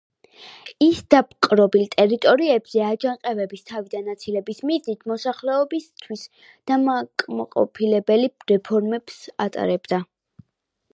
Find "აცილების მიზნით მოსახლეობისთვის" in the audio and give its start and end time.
4.15-6.27